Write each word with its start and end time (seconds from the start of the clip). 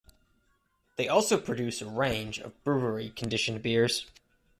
They 0.95 1.07
also 1.07 1.39
produce 1.39 1.79
a 1.79 1.85
range 1.87 2.39
of 2.39 2.63
brewery-conditioned 2.63 3.61
beers. 3.61 4.07